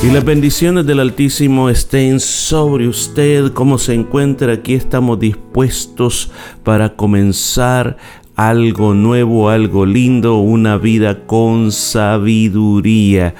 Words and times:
Y 0.00 0.12
las 0.12 0.24
bendiciones 0.24 0.86
del 0.86 1.00
Altísimo 1.00 1.68
estén 1.68 2.20
sobre 2.20 2.86
usted. 2.86 3.52
Como 3.52 3.78
se 3.78 3.94
encuentra 3.94 4.52
aquí, 4.52 4.74
estamos 4.74 5.18
dispuestos 5.18 6.30
para 6.62 6.94
comenzar 6.94 7.96
algo 8.36 8.94
nuevo, 8.94 9.50
algo 9.50 9.84
lindo, 9.84 10.36
una 10.36 10.78
vida 10.78 11.26
con 11.26 11.72
sabiduría. 11.72 13.34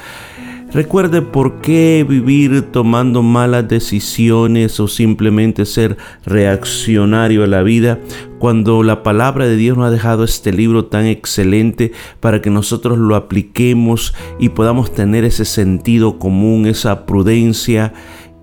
Recuerde 0.72 1.22
por 1.22 1.62
qué 1.62 2.04
vivir 2.06 2.60
tomando 2.70 3.22
malas 3.22 3.66
decisiones 3.66 4.78
o 4.80 4.86
simplemente 4.86 5.64
ser 5.64 5.96
reaccionario 6.26 7.42
a 7.42 7.46
la 7.46 7.62
vida 7.62 7.98
cuando 8.38 8.82
la 8.82 9.02
palabra 9.02 9.46
de 9.46 9.56
Dios 9.56 9.78
nos 9.78 9.86
ha 9.86 9.90
dejado 9.90 10.24
este 10.24 10.52
libro 10.52 10.84
tan 10.84 11.06
excelente 11.06 11.92
para 12.20 12.42
que 12.42 12.50
nosotros 12.50 12.98
lo 12.98 13.16
apliquemos 13.16 14.14
y 14.38 14.50
podamos 14.50 14.92
tener 14.92 15.24
ese 15.24 15.46
sentido 15.46 16.18
común, 16.18 16.66
esa 16.66 17.06
prudencia, 17.06 17.94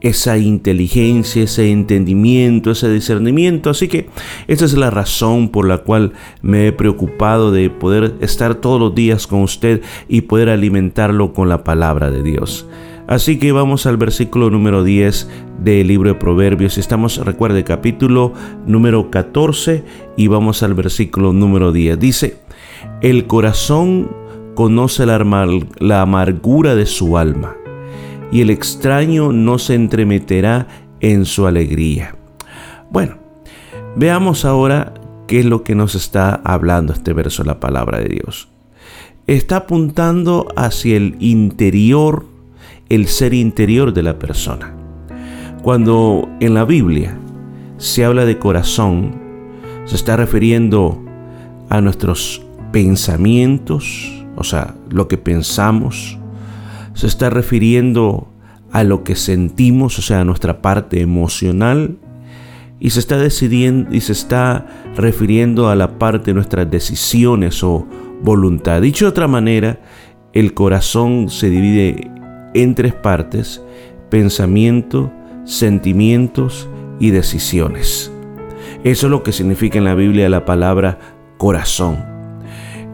esa 0.05 0.37
inteligencia, 0.37 1.43
ese 1.43 1.71
entendimiento, 1.71 2.69
ese 2.69 2.89
discernimiento. 2.89 3.71
Así 3.71 3.87
que 3.87 4.07
esa 4.47 4.65
es 4.65 4.77
la 4.77 4.91
razón 4.91 5.49
por 5.49 5.67
la 5.67 5.79
cual 5.79 6.13
me 6.43 6.67
he 6.67 6.71
preocupado 6.71 7.51
de 7.51 7.71
poder 7.71 8.13
estar 8.21 8.53
todos 8.53 8.79
los 8.79 8.93
días 8.93 9.25
con 9.25 9.41
usted 9.41 9.81
y 10.07 10.21
poder 10.21 10.49
alimentarlo 10.49 11.33
con 11.33 11.49
la 11.49 11.63
palabra 11.63 12.11
de 12.11 12.21
Dios. 12.21 12.67
Así 13.07 13.39
que 13.39 13.51
vamos 13.51 13.87
al 13.87 13.97
versículo 13.97 14.51
número 14.51 14.83
10 14.83 15.27
del 15.63 15.87
libro 15.87 16.09
de 16.09 16.19
Proverbios. 16.19 16.77
Estamos, 16.77 17.17
recuerde, 17.25 17.63
capítulo 17.63 18.33
número 18.67 19.09
14 19.09 19.83
y 20.17 20.27
vamos 20.27 20.61
al 20.61 20.75
versículo 20.75 21.33
número 21.33 21.71
10. 21.71 21.99
Dice, 21.99 22.37
el 23.01 23.25
corazón 23.25 24.11
conoce 24.53 25.07
la, 25.07 25.17
la 25.79 26.01
amargura 26.01 26.75
de 26.75 26.85
su 26.85 27.17
alma 27.17 27.55
y 28.31 28.41
el 28.41 28.49
extraño 28.49 29.31
no 29.31 29.57
se 29.59 29.75
entremeterá 29.75 30.67
en 30.99 31.25
su 31.25 31.47
alegría. 31.47 32.15
Bueno, 32.91 33.17
veamos 33.95 34.45
ahora 34.45 34.93
qué 35.27 35.39
es 35.39 35.45
lo 35.45 35.63
que 35.63 35.75
nos 35.75 35.95
está 35.95 36.41
hablando 36.43 36.93
este 36.93 37.13
verso 37.13 37.43
la 37.43 37.59
palabra 37.59 37.99
de 37.99 38.09
Dios. 38.09 38.49
Está 39.27 39.57
apuntando 39.57 40.47
hacia 40.55 40.97
el 40.97 41.15
interior, 41.19 42.25
el 42.89 43.07
ser 43.07 43.33
interior 43.33 43.93
de 43.93 44.03
la 44.03 44.19
persona. 44.19 44.73
Cuando 45.63 46.29
en 46.39 46.53
la 46.53 46.63
Biblia 46.63 47.17
se 47.77 48.05
habla 48.05 48.25
de 48.25 48.37
corazón, 48.37 49.15
se 49.85 49.95
está 49.95 50.15
refiriendo 50.15 51.03
a 51.69 51.81
nuestros 51.81 52.45
pensamientos, 52.71 54.11
o 54.35 54.43
sea, 54.43 54.75
lo 54.89 55.07
que 55.07 55.17
pensamos, 55.17 56.19
se 56.95 57.05
está 57.05 57.29
refiriendo 57.29 58.27
a 58.71 58.83
lo 58.83 59.03
que 59.03 59.15
sentimos, 59.15 59.99
o 59.99 60.01
sea, 60.01 60.21
a 60.21 60.25
nuestra 60.25 60.61
parte 60.61 61.01
emocional, 61.01 61.97
y 62.79 62.89
se 62.89 63.00
está 63.00 63.17
decidiendo 63.17 63.95
y 63.95 64.01
se 64.01 64.11
está 64.11 64.66
refiriendo 64.97 65.69
a 65.69 65.75
la 65.75 65.97
parte 65.97 66.31
de 66.31 66.33
nuestras 66.33 66.69
decisiones 66.69 67.63
o 67.63 67.88
voluntad. 68.22 68.81
Dicho 68.81 69.06
de 69.06 69.09
otra 69.09 69.28
manera, 69.28 69.79
el 70.33 70.53
corazón 70.53 71.29
se 71.29 71.50
divide 71.50 72.11
en 72.53 72.75
tres 72.75 72.94
partes: 72.94 73.62
pensamiento, 74.09 75.12
sentimientos 75.45 76.67
y 77.00 77.12
decisiones. 77.12 78.12
Eso 78.83 79.07
es 79.07 79.12
lo 79.12 79.23
que 79.23 79.31
significa 79.31 79.77
en 79.77 79.85
la 79.85 79.95
Biblia 79.95 80.27
la 80.29 80.45
palabra 80.45 81.00
corazón. 81.38 82.03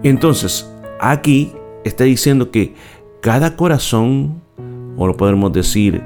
Entonces, 0.03 0.72
aquí 1.00 1.53
está 1.83 2.03
diciendo 2.03 2.51
que 2.51 2.75
cada 3.21 3.55
corazón, 3.55 4.41
o 4.97 5.07
lo 5.07 5.15
podemos 5.15 5.53
decir, 5.53 6.03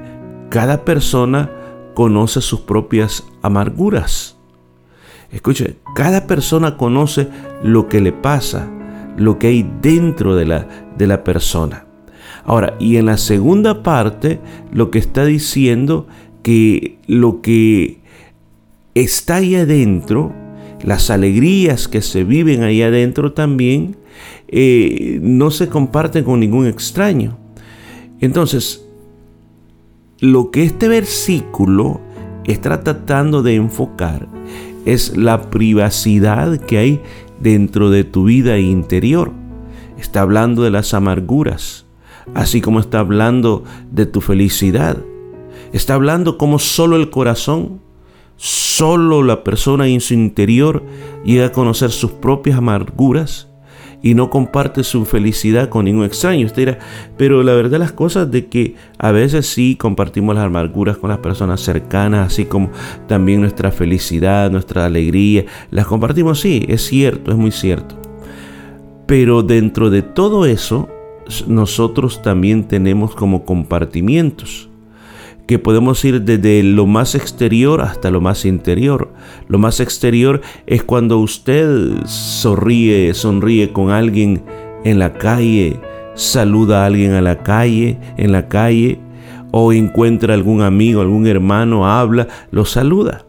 cada 0.50 0.86
persona 0.86 1.50
conoce 1.94 2.42
sus 2.42 2.60
propias 2.62 3.26
amarguras. 3.42 4.38
Escuche, 5.32 5.78
cada 5.96 6.28
persona 6.28 6.78
conoce 6.78 7.30
lo 7.64 7.88
que 7.88 8.02
le 8.02 8.12
pasa, 8.12 8.70
lo 9.18 9.40
que 9.40 9.48
hay 9.48 9.70
dentro 9.82 10.36
de 10.36 10.46
la, 10.46 10.68
de 10.98 11.08
la 11.08 11.24
persona. 11.24 11.86
Ahora, 12.44 12.76
y 12.80 12.98
en 12.98 13.08
la 13.08 13.18
segunda 13.18 13.82
parte, 13.82 14.40
lo 14.72 14.92
que 14.92 15.00
está 15.00 15.26
diciendo 15.26 16.08
que 16.44 17.00
lo 17.08 17.42
que 17.42 18.00
está 18.94 19.38
ahí 19.38 19.56
adentro, 19.56 20.32
las 20.84 21.10
alegrías 21.10 21.88
que 21.88 22.02
se 22.02 22.24
viven 22.24 22.62
ahí 22.62 22.82
adentro 22.84 23.34
también, 23.34 23.98
eh, 24.48 25.20
no 25.22 25.52
se 25.52 25.70
comparten 25.70 26.24
con 26.24 26.40
ningún 26.40 26.68
extraño. 26.68 27.38
Entonces, 28.20 28.86
lo 30.20 30.52
que 30.52 30.64
este 30.64 30.88
versículo 30.88 32.00
está 32.46 32.82
tratando 32.82 33.44
de 33.44 33.56
enfocar 33.56 34.28
es 34.86 35.18
la 35.18 35.50
privacidad 35.50 36.58
que 36.58 36.78
hay 36.78 37.02
dentro 37.40 37.90
de 37.90 38.04
tu 38.04 38.26
vida 38.26 38.60
interior. 38.60 39.32
Está 39.98 40.22
hablando 40.22 40.64
de 40.64 40.72
las 40.72 40.94
amarguras, 40.94 41.86
así 42.34 42.62
como 42.62 42.80
está 42.80 43.00
hablando 43.00 43.64
de 43.92 44.06
tu 44.06 44.22
felicidad. 44.22 44.98
Está 45.74 45.96
hablando 45.96 46.38
como 46.38 46.60
solo 46.60 46.96
el 46.96 47.10
corazón, 47.10 47.82
solo 48.38 49.24
la 49.24 49.44
persona 49.44 49.88
en 49.88 50.02
su 50.02 50.14
interior 50.14 50.84
llega 51.24 51.48
a 51.48 51.52
conocer 51.52 51.92
sus 51.92 52.12
propias 52.12 52.58
amarguras 52.58 53.50
y 54.06 54.14
no 54.14 54.30
comparte 54.30 54.84
su 54.84 55.04
felicidad 55.04 55.68
con 55.68 55.86
ningún 55.86 56.06
extraño. 56.06 56.46
Usted 56.46 56.62
dirá, 56.62 56.80
pero 57.18 57.42
la 57.42 57.56
verdad 57.56 57.80
las 57.80 57.92
cosas 57.92 58.30
de 58.30 58.46
que 58.46 58.76
a 59.00 59.12
veces 59.12 59.48
sí 59.48 59.76
compartimos 59.76 60.36
las 60.36 60.46
amarguras 60.46 60.98
con 60.98 61.10
las 61.10 61.18
personas 61.18 61.62
cercanas, 61.62 62.28
así 62.28 62.46
como 62.46 62.70
también 63.08 63.42
nuestra 63.42 63.72
felicidad, 63.72 64.52
nuestra 64.52 64.86
alegría, 64.86 65.46
las 65.72 65.88
compartimos, 65.88 66.40
sí, 66.40 66.68
es 66.70 66.84
cierto, 66.84 67.32
es 67.32 67.38
muy 67.38 67.50
cierto. 67.50 67.96
Pero 69.08 69.42
dentro 69.42 69.90
de 69.90 70.04
todo 70.04 70.46
eso, 70.46 70.88
nosotros 71.48 72.22
también 72.22 72.68
tenemos 72.68 73.16
como 73.16 73.44
compartimientos 73.44 74.70
que 75.48 75.60
podemos 75.60 76.04
ir 76.06 76.22
desde 76.22 76.64
lo 76.64 76.86
más 76.86 77.16
exterior 77.16 77.82
hasta 77.82 78.10
lo 78.10 78.22
más 78.22 78.46
interior. 78.46 79.14
Lo 79.48 79.60
más 79.60 79.80
exterior 79.80 80.42
es 80.66 80.84
cuando 80.84 81.20
usted 81.20 82.06
sonríe, 82.06 83.14
sonríe 83.14 83.72
con 83.72 83.92
alguien 83.92 84.44
en 84.84 85.00
la 85.00 85.14
calle, 85.14 85.80
saluda 86.16 86.84
a 86.84 86.86
alguien 86.88 87.14
a 87.14 87.22
la 87.22 87.44
calle, 87.44 87.98
en 88.18 88.32
la 88.32 88.48
calle, 88.48 89.00
o 89.52 89.72
encuentra 89.72 90.34
algún 90.34 90.62
amigo, 90.62 91.02
algún 91.02 91.28
hermano, 91.28 91.88
habla, 91.88 92.28
lo 92.52 92.66
saluda. 92.66 93.26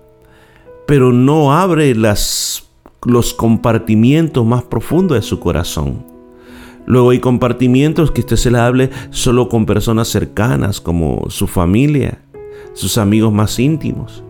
Pero 0.86 1.12
no 1.12 1.52
abre 1.52 1.94
los 1.94 3.34
compartimientos 3.36 4.44
más 4.44 4.64
profundos 4.64 5.18
de 5.18 5.22
su 5.22 5.38
corazón. 5.38 6.15
Luego 6.86 7.10
hay 7.10 7.18
compartimientos 7.18 8.12
que 8.12 8.20
usted 8.20 8.36
se 8.36 8.50
le 8.50 8.58
hable 8.58 8.90
solo 9.10 9.48
con 9.48 9.66
personas 9.66 10.08
cercanas 10.08 10.80
como 10.80 11.26
su 11.28 11.46
familia, 11.46 12.18
sus 12.74 12.96
amigos 12.96 13.32
más 13.32 13.58
íntimos. 13.58 14.22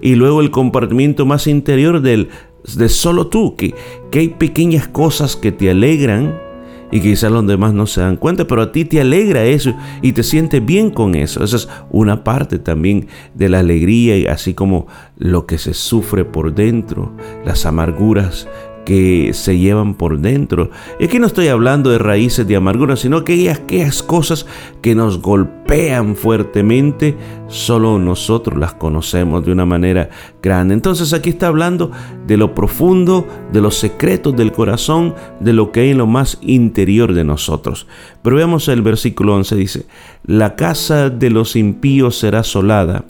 Y 0.00 0.14
luego 0.14 0.40
el 0.40 0.50
compartimiento 0.50 1.26
más 1.26 1.46
interior 1.46 2.00
del, 2.00 2.28
de 2.76 2.88
solo 2.88 3.26
tú, 3.26 3.56
que, 3.56 3.74
que 4.10 4.20
hay 4.20 4.28
pequeñas 4.28 4.86
cosas 4.88 5.34
que 5.34 5.52
te 5.52 5.70
alegran 5.70 6.46
y 6.92 7.00
quizás 7.00 7.32
los 7.32 7.46
demás 7.46 7.74
no 7.74 7.86
se 7.86 8.00
dan 8.00 8.16
cuenta, 8.16 8.46
pero 8.46 8.62
a 8.62 8.72
ti 8.72 8.84
te 8.84 9.00
alegra 9.00 9.44
eso 9.44 9.74
y 10.02 10.12
te 10.12 10.22
sientes 10.22 10.64
bien 10.64 10.90
con 10.90 11.14
eso. 11.14 11.42
Esa 11.42 11.56
es 11.56 11.68
una 11.90 12.22
parte 12.22 12.58
también 12.58 13.08
de 13.34 13.48
la 13.48 13.58
alegría, 13.60 14.32
así 14.32 14.54
como 14.54 14.86
lo 15.18 15.46
que 15.46 15.58
se 15.58 15.74
sufre 15.74 16.24
por 16.24 16.54
dentro, 16.54 17.12
las 17.44 17.66
amarguras 17.66 18.46
que 18.86 19.32
se 19.34 19.58
llevan 19.58 19.94
por 19.94 20.20
dentro. 20.20 20.70
Y 20.98 21.04
aquí 21.04 21.18
no 21.18 21.26
estoy 21.26 21.48
hablando 21.48 21.90
de 21.90 21.98
raíces 21.98 22.46
de 22.46 22.54
amargura, 22.54 22.94
sino 22.94 23.24
que 23.24 23.50
aquellas 23.50 24.02
cosas 24.02 24.46
que 24.80 24.94
nos 24.94 25.20
golpean 25.20 26.14
fuertemente, 26.14 27.16
solo 27.48 27.98
nosotros 27.98 28.56
las 28.58 28.74
conocemos 28.74 29.44
de 29.44 29.50
una 29.50 29.66
manera 29.66 30.08
grande. 30.40 30.72
Entonces 30.72 31.12
aquí 31.12 31.30
está 31.30 31.48
hablando 31.48 31.90
de 32.28 32.36
lo 32.36 32.54
profundo, 32.54 33.26
de 33.52 33.60
los 33.60 33.76
secretos 33.76 34.36
del 34.36 34.52
corazón, 34.52 35.16
de 35.40 35.52
lo 35.52 35.72
que 35.72 35.80
hay 35.80 35.90
en 35.90 35.98
lo 35.98 36.06
más 36.06 36.38
interior 36.40 37.12
de 37.12 37.24
nosotros. 37.24 37.88
Pero 38.22 38.36
veamos 38.36 38.68
el 38.68 38.82
versículo 38.82 39.34
11, 39.34 39.56
dice, 39.56 39.86
la 40.24 40.54
casa 40.54 41.10
de 41.10 41.30
los 41.30 41.56
impíos 41.56 42.16
será 42.20 42.40
asolada, 42.40 43.04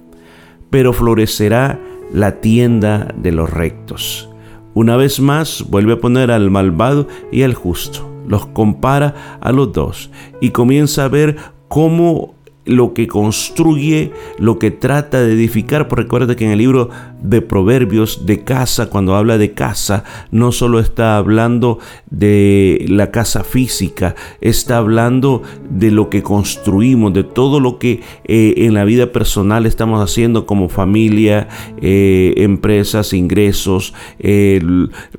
pero 0.71 0.95
florecerá 0.95 1.79
la 2.15 2.41
tienda 2.41 3.15
de 3.15 3.33
los 3.33 3.51
rectos. 3.51 4.31
Una 4.77 4.99
vez 4.99 5.21
más 5.21 5.65
vuelve 5.71 5.95
a 5.95 6.01
poner 6.01 6.31
al 6.31 6.51
malvado 6.51 7.09
y 7.33 7.45
al 7.45 7.55
justo. 7.55 8.07
Los 8.29 8.45
compara 8.45 9.39
a 9.41 9.51
los 9.51 9.73
dos 9.73 10.11
y 10.43 10.51
comienza 10.51 11.07
a 11.07 11.09
ver 11.09 11.39
cómo 11.69 12.36
lo 12.67 12.93
que 12.95 13.07
construye, 13.07 14.13
lo 14.39 14.59
que 14.59 14.71
trata 14.71 15.23
de 15.23 15.33
edificar. 15.33 15.89
Porque 15.89 16.03
recuerda 16.03 16.37
que 16.37 16.45
en 16.45 16.51
el 16.51 16.59
libro 16.59 16.91
de 17.23 17.41
Proverbios 17.41 18.27
de 18.27 18.45
casa, 18.45 18.91
cuando 18.91 19.15
habla 19.15 19.39
de 19.39 19.53
casa, 19.53 20.05
no 20.31 20.53
solo 20.53 20.81
está 20.81 21.17
hablando 21.17 21.79
de 22.11 22.85
la 22.89 23.11
casa 23.11 23.45
física, 23.45 24.15
está 24.41 24.79
hablando 24.79 25.43
de 25.71 25.91
lo 25.91 26.11
que 26.11 26.23
construimos, 26.23 27.15
de 27.15 27.25
todo 27.25 27.61
lo 27.61 27.79
que 27.79 28.01
eh, 28.25 28.55
en 28.59 28.75
la 28.75 28.85
vida 28.85 29.13
personal 29.13 29.67
estamos 29.67 30.03
haciendo 30.03 30.47
como 30.47 30.69
familia, 30.69 31.49
eh, 31.81 32.35
empresas, 32.39 33.13
ingresos, 33.13 33.95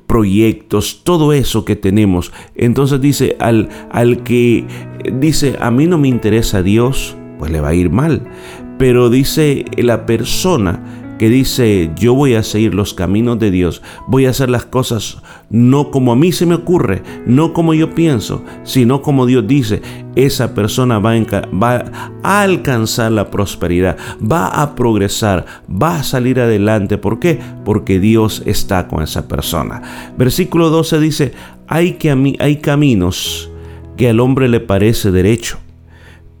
proyectos, 0.06 1.00
todo 1.02 1.32
eso 1.32 1.64
que 1.64 1.76
tenemos. 1.76 2.32
Entonces 2.54 3.00
dice, 3.00 3.36
al, 3.40 3.68
al 3.90 4.22
que 4.22 4.66
dice, 5.12 5.56
a 5.60 5.70
mí 5.70 5.86
no 5.86 5.98
me 5.98 6.08
interesa 6.08 6.62
Dios, 6.62 7.16
pues 7.38 7.50
le 7.50 7.60
va 7.60 7.68
a 7.68 7.74
ir 7.74 7.90
mal. 7.90 8.22
Pero 8.78 9.10
dice 9.10 9.64
la 9.76 10.06
persona 10.06 10.80
que 11.18 11.28
dice, 11.28 11.90
yo 11.96 12.14
voy 12.14 12.34
a 12.34 12.42
seguir 12.42 12.74
los 12.74 12.94
caminos 12.94 13.38
de 13.38 13.50
Dios, 13.50 13.82
voy 14.06 14.26
a 14.26 14.30
hacer 14.30 14.48
las 14.48 14.64
cosas 14.64 15.18
no 15.50 15.90
como 15.90 16.12
a 16.12 16.16
mí 16.16 16.32
se 16.32 16.46
me 16.46 16.54
ocurre, 16.54 17.02
no 17.26 17.52
como 17.52 17.74
yo 17.74 17.94
pienso, 17.94 18.44
sino 18.64 19.02
como 19.02 19.26
Dios 19.26 19.46
dice, 19.46 19.82
esa 20.14 20.54
persona 20.54 20.98
va 20.98 21.14
a, 22.22 22.42
alcanzar 22.42 23.12
la 23.12 23.30
prosperidad, 23.30 23.96
va 24.20 24.46
a 24.48 24.74
progresar, 24.74 25.46
va 25.70 25.96
a 25.96 26.02
salir 26.02 26.40
adelante. 26.40 26.98
¿Por 26.98 27.18
qué? 27.18 27.40
Porque 27.64 27.98
Dios 27.98 28.42
está 28.46 28.88
con 28.88 29.02
esa 29.02 29.26
persona. 29.26 30.12
Versículo 30.16 30.70
12 30.70 31.00
dice, 31.00 31.32
hay, 31.66 31.92
que 31.92 32.10
a 32.10 32.16
mí, 32.16 32.36
hay 32.38 32.56
caminos 32.56 33.50
que 33.96 34.10
al 34.10 34.20
hombre 34.20 34.48
le 34.48 34.60
parece 34.60 35.10
derecho 35.10 35.58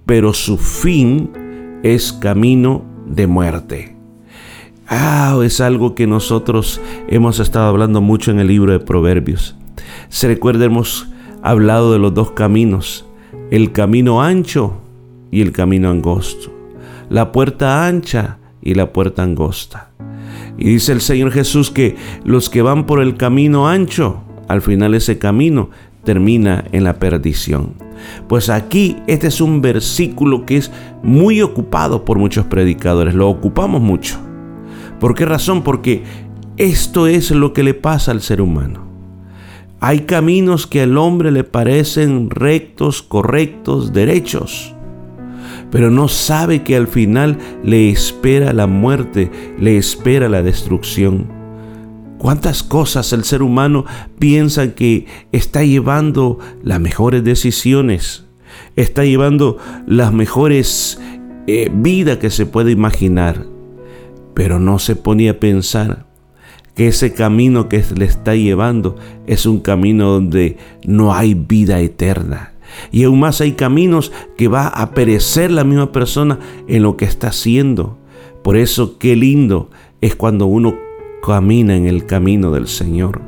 pero 0.08 0.32
su 0.32 0.56
fin 0.56 1.30
es 1.82 2.14
camino 2.14 2.82
de 3.04 3.26
muerte. 3.26 3.94
Ah, 4.88 5.38
es 5.44 5.60
algo 5.60 5.94
que 5.94 6.06
nosotros 6.06 6.80
hemos 7.08 7.40
estado 7.40 7.66
hablando 7.66 8.00
mucho 8.00 8.30
en 8.30 8.38
el 8.38 8.46
libro 8.46 8.72
de 8.72 8.80
Proverbios. 8.80 9.54
Se 10.08 10.26
recuerda, 10.26 10.64
hemos 10.64 11.10
hablado 11.42 11.92
de 11.92 11.98
los 11.98 12.14
dos 12.14 12.30
caminos, 12.30 13.04
el 13.50 13.70
camino 13.72 14.22
ancho 14.22 14.80
y 15.30 15.42
el 15.42 15.52
camino 15.52 15.90
angosto, 15.90 16.58
la 17.10 17.30
puerta 17.30 17.86
ancha 17.86 18.38
y 18.62 18.76
la 18.76 18.94
puerta 18.94 19.22
angosta. 19.22 19.90
Y 20.56 20.70
dice 20.70 20.92
el 20.92 21.02
Señor 21.02 21.32
Jesús 21.32 21.70
que 21.70 21.96
los 22.24 22.48
que 22.48 22.62
van 22.62 22.86
por 22.86 23.02
el 23.02 23.18
camino 23.18 23.68
ancho, 23.68 24.22
al 24.48 24.62
final 24.62 24.94
ese 24.94 25.18
camino 25.18 25.68
termina 26.08 26.64
en 26.72 26.84
la 26.84 26.98
perdición. 26.98 27.74
Pues 28.28 28.48
aquí 28.48 28.96
este 29.06 29.26
es 29.26 29.42
un 29.42 29.60
versículo 29.60 30.46
que 30.46 30.56
es 30.56 30.70
muy 31.02 31.42
ocupado 31.42 32.06
por 32.06 32.18
muchos 32.18 32.46
predicadores, 32.46 33.12
lo 33.12 33.28
ocupamos 33.28 33.82
mucho. 33.82 34.16
¿Por 34.98 35.14
qué 35.14 35.26
razón? 35.26 35.62
Porque 35.62 36.04
esto 36.56 37.08
es 37.08 37.30
lo 37.30 37.52
que 37.52 37.62
le 37.62 37.74
pasa 37.74 38.10
al 38.10 38.22
ser 38.22 38.40
humano. 38.40 38.88
Hay 39.80 40.06
caminos 40.06 40.66
que 40.66 40.80
al 40.80 40.96
hombre 40.96 41.30
le 41.30 41.44
parecen 41.44 42.30
rectos, 42.30 43.02
correctos, 43.02 43.92
derechos, 43.92 44.74
pero 45.70 45.90
no 45.90 46.08
sabe 46.08 46.62
que 46.62 46.74
al 46.74 46.86
final 46.86 47.36
le 47.62 47.90
espera 47.90 48.54
la 48.54 48.66
muerte, 48.66 49.30
le 49.58 49.76
espera 49.76 50.30
la 50.30 50.40
destrucción. 50.40 51.37
¿Cuántas 52.18 52.64
cosas 52.64 53.12
el 53.12 53.22
ser 53.22 53.42
humano 53.42 53.84
piensa 54.18 54.74
que 54.74 55.06
está 55.30 55.62
llevando 55.62 56.40
las 56.64 56.80
mejores 56.80 57.22
decisiones? 57.22 58.24
Está 58.74 59.04
llevando 59.04 59.58
las 59.86 60.12
mejores 60.12 61.00
eh, 61.46 61.70
vidas 61.72 62.18
que 62.18 62.30
se 62.30 62.44
puede 62.44 62.72
imaginar. 62.72 63.46
Pero 64.34 64.58
no 64.58 64.80
se 64.80 64.96
pone 64.96 65.28
a 65.28 65.38
pensar 65.38 66.06
que 66.74 66.88
ese 66.88 67.12
camino 67.12 67.68
que 67.68 67.84
le 67.96 68.04
está 68.04 68.34
llevando 68.34 68.96
es 69.28 69.46
un 69.46 69.60
camino 69.60 70.10
donde 70.10 70.56
no 70.84 71.14
hay 71.14 71.34
vida 71.34 71.78
eterna. 71.78 72.54
Y 72.90 73.04
aún 73.04 73.20
más 73.20 73.40
hay 73.40 73.52
caminos 73.52 74.10
que 74.36 74.48
va 74.48 74.66
a 74.66 74.90
perecer 74.90 75.52
la 75.52 75.62
misma 75.62 75.92
persona 75.92 76.40
en 76.66 76.82
lo 76.82 76.96
que 76.96 77.04
está 77.04 77.28
haciendo. 77.28 77.96
Por 78.42 78.56
eso 78.56 78.98
qué 78.98 79.14
lindo 79.14 79.70
es 80.00 80.16
cuando 80.16 80.46
uno 80.46 80.87
camina 81.24 81.76
en 81.76 81.86
el 81.86 82.06
camino 82.06 82.50
del 82.50 82.68
Señor. 82.68 83.22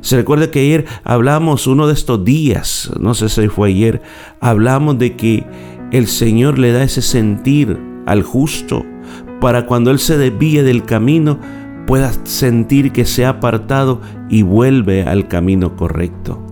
Se 0.00 0.16
recuerda 0.16 0.50
que 0.50 0.60
ayer 0.60 0.84
hablamos, 1.04 1.66
uno 1.66 1.86
de 1.86 1.94
estos 1.94 2.24
días, 2.24 2.90
no 3.00 3.14
sé 3.14 3.28
si 3.28 3.48
fue 3.48 3.68
ayer, 3.68 4.02
hablamos 4.40 4.98
de 4.98 5.16
que 5.16 5.46
el 5.90 6.06
Señor 6.06 6.58
le 6.58 6.72
da 6.72 6.82
ese 6.82 7.02
sentir 7.02 7.78
al 8.06 8.22
justo 8.22 8.84
para 9.40 9.66
cuando 9.66 9.90
Él 9.90 9.98
se 9.98 10.18
desvíe 10.18 10.62
del 10.62 10.84
camino 10.84 11.38
pueda 11.86 12.12
sentir 12.24 12.92
que 12.92 13.04
se 13.06 13.24
ha 13.24 13.30
apartado 13.30 14.00
y 14.28 14.42
vuelve 14.42 15.04
al 15.04 15.26
camino 15.26 15.74
correcto. 15.74 16.44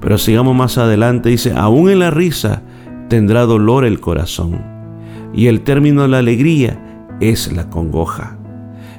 Pero 0.00 0.18
sigamos 0.18 0.54
más 0.54 0.76
adelante, 0.78 1.30
dice, 1.30 1.54
aún 1.56 1.88
en 1.88 2.00
la 2.00 2.10
risa 2.10 2.62
tendrá 3.08 3.42
dolor 3.42 3.84
el 3.84 4.00
corazón 4.00 4.60
y 5.32 5.46
el 5.46 5.62
término 5.62 6.02
de 6.02 6.08
la 6.08 6.18
alegría 6.18 7.06
es 7.20 7.52
la 7.52 7.70
congoja. 7.70 8.41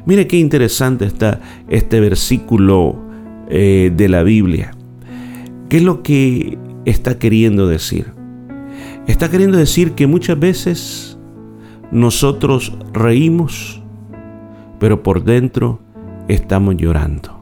Mire 0.06 0.28
qué 0.28 0.38
interesante 0.38 1.06
está 1.06 1.40
este 1.70 2.00
versículo 2.00 2.98
eh, 3.50 3.92
de 3.96 4.10
la 4.10 4.24
Biblia. 4.24 4.72
¿Qué 5.70 5.78
es 5.78 5.84
lo 5.84 6.04
que 6.04 6.58
está 6.86 7.18
queriendo 7.18 7.68
decir? 7.68 8.08
Está 9.08 9.30
queriendo 9.30 9.58
decir 9.58 9.94
que 9.94 10.08
muchas 10.08 10.40
veces 10.40 11.18
nosotros 11.92 12.74
reímos, 12.94 13.82
pero 14.80 15.04
por 15.04 15.24
dentro 15.24 15.80
estamos 16.28 16.76
llorando. 16.78 17.40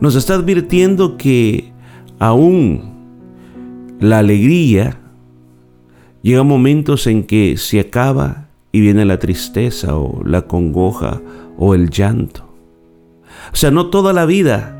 Nos 0.00 0.14
está 0.14 0.34
advirtiendo 0.34 1.16
que 1.16 1.72
aún 2.18 2.92
la 4.00 4.18
alegría 4.18 5.00
llega 6.22 6.42
momentos 6.42 7.06
en 7.06 7.24
que 7.24 7.56
se 7.56 7.80
acaba 7.80 8.47
y 8.72 8.80
viene 8.80 9.04
la 9.04 9.18
tristeza 9.18 9.96
o 9.96 10.22
la 10.24 10.42
congoja 10.42 11.20
o 11.56 11.74
el 11.74 11.90
llanto. 11.90 12.48
O 13.52 13.56
sea, 13.56 13.70
no 13.70 13.86
toda 13.86 14.12
la 14.12 14.26
vida 14.26 14.78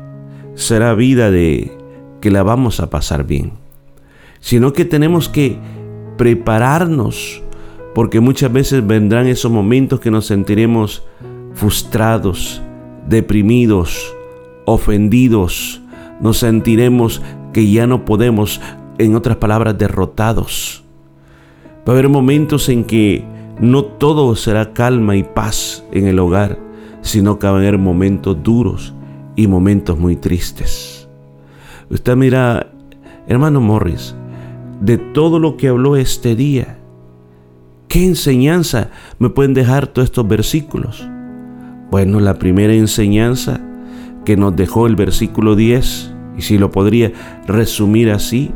será 0.55 0.93
vida 0.93 1.31
de 1.31 1.77
que 2.21 2.31
la 2.31 2.43
vamos 2.43 2.79
a 2.79 2.89
pasar 2.89 3.25
bien, 3.25 3.53
sino 4.39 4.73
que 4.73 4.85
tenemos 4.85 5.29
que 5.29 5.57
prepararnos 6.17 7.41
porque 7.95 8.19
muchas 8.19 8.51
veces 8.51 8.85
vendrán 8.85 9.27
esos 9.27 9.51
momentos 9.51 9.99
que 9.99 10.11
nos 10.11 10.25
sentiremos 10.25 11.03
frustrados, 11.53 12.61
deprimidos, 13.07 14.15
ofendidos, 14.65 15.81
nos 16.21 16.37
sentiremos 16.37 17.21
que 17.53 17.69
ya 17.71 17.87
no 17.87 18.05
podemos, 18.05 18.61
en 18.97 19.15
otras 19.15 19.37
palabras, 19.37 19.77
derrotados. 19.77 20.83
Va 21.79 21.87
a 21.87 21.91
haber 21.91 22.09
momentos 22.09 22.69
en 22.69 22.83
que 22.83 23.25
no 23.59 23.83
todo 23.83 24.35
será 24.35 24.73
calma 24.73 25.15
y 25.15 25.23
paz 25.23 25.83
en 25.91 26.07
el 26.07 26.19
hogar, 26.19 26.59
sino 27.01 27.39
que 27.39 27.47
va 27.47 27.53
a 27.53 27.55
haber 27.57 27.77
momentos 27.77 28.41
duros 28.41 28.93
y 29.35 29.47
momentos 29.47 29.97
muy 29.97 30.15
tristes. 30.15 31.07
Usted 31.89 32.15
mira, 32.15 32.71
hermano 33.27 33.61
Morris, 33.61 34.15
de 34.81 34.97
todo 34.97 35.39
lo 35.39 35.57
que 35.57 35.67
habló 35.67 35.95
este 35.95 36.35
día, 36.35 36.77
¿qué 37.87 38.05
enseñanza 38.05 38.89
me 39.17 39.29
pueden 39.29 39.53
dejar 39.53 39.87
todos 39.87 40.07
estos 40.07 40.27
versículos? 40.27 41.07
Bueno, 41.91 42.19
la 42.19 42.35
primera 42.35 42.73
enseñanza 42.73 43.59
que 44.23 44.37
nos 44.37 44.55
dejó 44.55 44.87
el 44.87 44.95
versículo 44.95 45.55
10, 45.55 46.13
y 46.37 46.41
si 46.41 46.57
lo 46.57 46.71
podría 46.71 47.11
resumir 47.47 48.11
así, 48.11 48.51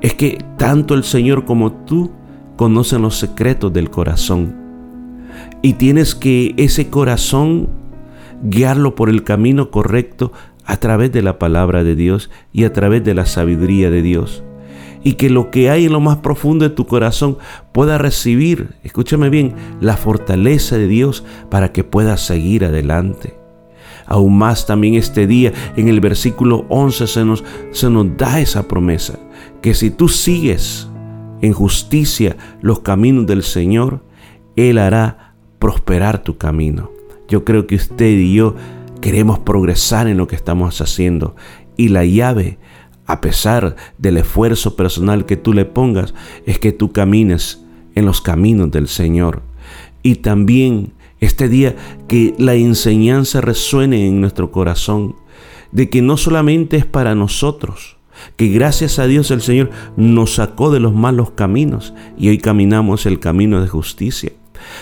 es 0.00 0.14
que 0.14 0.44
tanto 0.56 0.94
el 0.94 1.04
Señor 1.04 1.44
como 1.44 1.72
tú 1.72 2.10
conocen 2.60 3.00
los 3.00 3.16
secretos 3.16 3.72
del 3.72 3.88
corazón. 3.88 4.54
Y 5.62 5.72
tienes 5.72 6.14
que 6.14 6.52
ese 6.58 6.90
corazón 6.90 7.70
guiarlo 8.42 8.94
por 8.94 9.08
el 9.08 9.24
camino 9.24 9.70
correcto 9.70 10.30
a 10.66 10.76
través 10.76 11.10
de 11.10 11.22
la 11.22 11.38
palabra 11.38 11.84
de 11.84 11.94
Dios 11.94 12.28
y 12.52 12.64
a 12.64 12.72
través 12.74 13.02
de 13.02 13.14
la 13.14 13.24
sabiduría 13.24 13.88
de 13.88 14.02
Dios. 14.02 14.44
Y 15.02 15.14
que 15.14 15.30
lo 15.30 15.50
que 15.50 15.70
hay 15.70 15.86
en 15.86 15.92
lo 15.92 16.00
más 16.00 16.18
profundo 16.18 16.68
de 16.68 16.74
tu 16.74 16.86
corazón 16.86 17.38
pueda 17.72 17.96
recibir, 17.96 18.74
escúchame 18.84 19.30
bien, 19.30 19.54
la 19.80 19.96
fortaleza 19.96 20.76
de 20.76 20.86
Dios 20.86 21.24
para 21.48 21.72
que 21.72 21.82
puedas 21.82 22.20
seguir 22.20 22.66
adelante. 22.66 23.38
Aún 24.04 24.36
más 24.36 24.66
también 24.66 24.96
este 24.96 25.26
día 25.26 25.54
en 25.76 25.88
el 25.88 26.00
versículo 26.00 26.66
11 26.68 27.06
se 27.06 27.24
nos, 27.24 27.42
se 27.70 27.88
nos 27.88 28.18
da 28.18 28.38
esa 28.38 28.68
promesa, 28.68 29.18
que 29.62 29.72
si 29.72 29.90
tú 29.90 30.08
sigues 30.10 30.90
en 31.42 31.52
justicia 31.52 32.36
los 32.60 32.80
caminos 32.80 33.26
del 33.26 33.42
Señor, 33.42 34.02
Él 34.56 34.78
hará 34.78 35.34
prosperar 35.58 36.22
tu 36.22 36.36
camino. 36.36 36.90
Yo 37.28 37.44
creo 37.44 37.66
que 37.66 37.76
usted 37.76 38.10
y 38.10 38.34
yo 38.34 38.56
queremos 39.00 39.38
progresar 39.38 40.08
en 40.08 40.16
lo 40.16 40.26
que 40.26 40.36
estamos 40.36 40.80
haciendo 40.80 41.36
y 41.76 41.88
la 41.88 42.04
llave, 42.04 42.58
a 43.06 43.20
pesar 43.20 43.76
del 43.98 44.18
esfuerzo 44.18 44.76
personal 44.76 45.26
que 45.26 45.36
tú 45.36 45.52
le 45.52 45.64
pongas, 45.64 46.14
es 46.46 46.58
que 46.58 46.72
tú 46.72 46.92
camines 46.92 47.64
en 47.94 48.04
los 48.04 48.20
caminos 48.20 48.70
del 48.70 48.88
Señor. 48.88 49.42
Y 50.02 50.16
también 50.16 50.92
este 51.20 51.48
día 51.48 51.76
que 52.08 52.34
la 52.38 52.54
enseñanza 52.54 53.40
resuene 53.40 54.06
en 54.06 54.20
nuestro 54.20 54.50
corazón 54.50 55.16
de 55.72 55.88
que 55.88 56.02
no 56.02 56.16
solamente 56.16 56.76
es 56.76 56.86
para 56.86 57.14
nosotros, 57.14 57.96
que 58.36 58.48
gracias 58.48 58.98
a 58.98 59.06
Dios 59.06 59.30
el 59.30 59.42
Señor 59.42 59.70
nos 59.96 60.34
sacó 60.34 60.70
de 60.70 60.80
los 60.80 60.94
malos 60.94 61.30
caminos 61.32 61.94
y 62.18 62.28
hoy 62.28 62.38
caminamos 62.38 63.06
el 63.06 63.20
camino 63.20 63.60
de 63.60 63.68
justicia. 63.68 64.32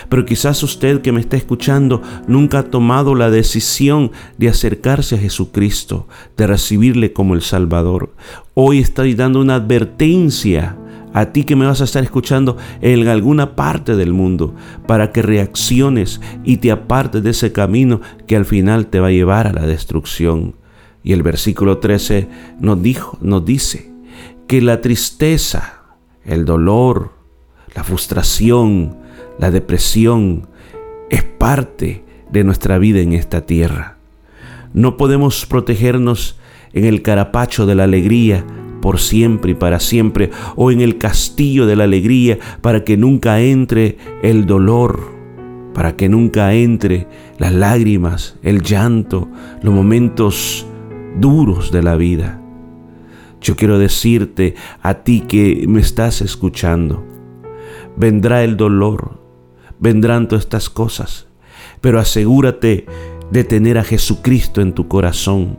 Pero 0.09 0.25
quizás 0.25 0.61
usted 0.63 1.01
que 1.01 1.11
me 1.11 1.21
está 1.21 1.37
escuchando 1.37 2.01
nunca 2.27 2.59
ha 2.59 2.63
tomado 2.63 3.15
la 3.15 3.29
decisión 3.29 4.11
de 4.37 4.49
acercarse 4.49 5.15
a 5.15 5.19
Jesucristo, 5.19 6.07
de 6.37 6.47
recibirle 6.47 7.13
como 7.13 7.33
el 7.33 7.41
Salvador. 7.41 8.13
Hoy 8.53 8.79
estoy 8.79 9.13
dando 9.13 9.39
una 9.39 9.55
advertencia 9.55 10.77
a 11.13 11.27
ti 11.27 11.43
que 11.43 11.55
me 11.55 11.65
vas 11.65 11.81
a 11.81 11.85
estar 11.85 12.03
escuchando 12.03 12.57
en 12.81 13.07
alguna 13.07 13.55
parte 13.55 13.95
del 13.95 14.13
mundo, 14.13 14.53
para 14.85 15.11
que 15.11 15.21
reacciones 15.21 16.21
y 16.43 16.57
te 16.57 16.71
apartes 16.71 17.23
de 17.23 17.31
ese 17.31 17.51
camino 17.51 18.01
que 18.27 18.35
al 18.35 18.45
final 18.45 18.87
te 18.87 18.99
va 18.99 19.07
a 19.07 19.11
llevar 19.11 19.47
a 19.47 19.53
la 19.53 19.65
destrucción. 19.65 20.55
Y 21.03 21.13
el 21.13 21.23
versículo 21.23 21.77
13 21.77 22.27
nos 22.59 22.81
dijo, 22.81 23.17
nos 23.21 23.45
dice 23.45 23.91
que 24.47 24.61
la 24.61 24.81
tristeza, 24.81 25.83
el 26.25 26.45
dolor, 26.45 27.13
la 27.75 27.83
frustración, 27.83 28.97
la 29.37 29.51
depresión 29.51 30.47
es 31.09 31.23
parte 31.23 32.03
de 32.31 32.43
nuestra 32.43 32.77
vida 32.77 32.99
en 32.99 33.13
esta 33.13 33.45
tierra. 33.45 33.97
No 34.73 34.97
podemos 34.97 35.45
protegernos 35.45 36.37
en 36.73 36.85
el 36.85 37.01
carapacho 37.01 37.65
de 37.65 37.75
la 37.75 37.85
alegría 37.85 38.45
por 38.81 38.99
siempre 38.99 39.51
y 39.51 39.55
para 39.55 39.79
siempre, 39.79 40.31
o 40.55 40.71
en 40.71 40.81
el 40.81 40.97
castillo 40.97 41.65
de 41.65 41.75
la 41.75 41.83
alegría 41.83 42.39
para 42.61 42.83
que 42.83 42.97
nunca 42.97 43.41
entre 43.41 43.97
el 44.23 44.45
dolor, 44.45 45.11
para 45.73 45.95
que 45.95 46.09
nunca 46.09 46.53
entre 46.53 47.07
las 47.37 47.53
lágrimas, 47.53 48.37
el 48.41 48.61
llanto, 48.61 49.29
los 49.61 49.73
momentos 49.73 50.65
duros 51.17 51.71
de 51.71 51.83
la 51.83 51.95
vida. 51.95 52.41
Yo 53.41 53.55
quiero 53.55 53.79
decirte 53.79 54.55
a 54.81 54.95
ti 54.95 55.21
que 55.21 55.65
me 55.67 55.79
estás 55.79 56.21
escuchando, 56.21 57.05
vendrá 57.95 58.43
el 58.43 58.57
dolor, 58.57 59.21
vendrán 59.79 60.27
todas 60.27 60.43
estas 60.43 60.69
cosas, 60.69 61.27
pero 61.81 61.99
asegúrate 61.99 62.85
de 63.31 63.43
tener 63.43 63.77
a 63.77 63.83
Jesucristo 63.83 64.61
en 64.61 64.73
tu 64.73 64.87
corazón, 64.87 65.57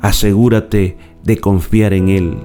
asegúrate 0.00 0.98
de 1.22 1.38
confiar 1.38 1.94
en 1.94 2.08
Él, 2.08 2.36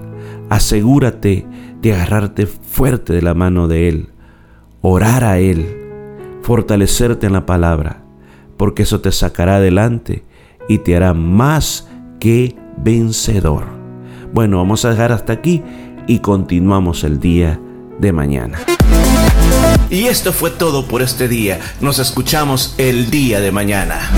asegúrate 0.49 1.45
de 1.81 1.93
agarrarte 1.93 2.45
fuerte 2.47 3.13
de 3.13 3.21
la 3.21 3.33
mano 3.33 3.67
de 3.67 3.89
Él, 3.89 4.09
orar 4.81 5.23
a 5.25 5.39
Él, 5.39 5.65
fortalecerte 6.41 7.27
en 7.27 7.33
la 7.33 7.45
palabra, 7.45 8.03
porque 8.55 8.83
eso 8.83 9.01
te 9.01 9.11
sacará 9.11 9.57
adelante 9.57 10.23
y 10.67 10.79
te 10.79 10.95
hará 10.95 11.13
más 11.13 11.89
que 12.19 12.55
vencedor. 12.77 13.65
Bueno, 14.33 14.57
vamos 14.57 14.85
a 14.85 14.91
dejar 14.91 15.11
hasta 15.11 15.33
aquí 15.33 15.63
y 16.07 16.19
continuamos 16.19 17.03
el 17.03 17.19
día 17.19 17.59
de 17.99 18.11
mañana. 18.11 18.59
Y 19.89 20.05
esto 20.05 20.31
fue 20.31 20.51
todo 20.51 20.85
por 20.85 21.01
este 21.01 21.27
día. 21.27 21.59
Nos 21.81 21.97
escuchamos 21.97 22.75
el 22.77 23.09
día 23.09 23.39
de 23.39 23.51
mañana. 23.51 24.11